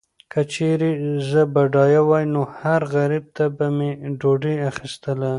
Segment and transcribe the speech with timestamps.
[0.31, 0.91] که چیرې
[1.29, 3.89] زه بډایه وای، نو هر غریب ته به مې
[4.19, 5.29] ډوډۍ اخیستله.